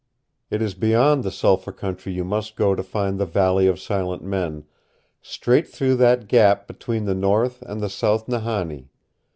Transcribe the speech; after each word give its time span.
It 0.49 0.63
is 0.63 0.73
beyond 0.73 1.23
the 1.23 1.29
Sulphur 1.29 1.71
Country 1.71 2.11
you 2.11 2.23
must 2.23 2.55
go 2.55 2.73
to 2.73 2.81
find 2.81 3.19
the 3.19 3.25
Valley 3.27 3.67
of 3.67 3.79
Silent 3.79 4.23
Men, 4.23 4.63
straight 5.21 5.67
through 5.67 5.97
that 5.97 6.27
gap 6.27 6.65
between 6.65 7.05
the 7.05 7.13
North 7.13 7.61
and 7.61 7.81
the 7.81 7.87
South 7.89 8.27
Nahanni. 8.27 8.87